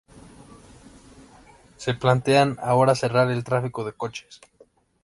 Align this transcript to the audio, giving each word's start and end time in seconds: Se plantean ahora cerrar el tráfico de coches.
Se 1.77 1.93
plantean 1.93 2.57
ahora 2.63 2.95
cerrar 2.95 3.29
el 3.29 3.43
tráfico 3.43 3.83
de 3.85 3.91
coches. 3.93 4.41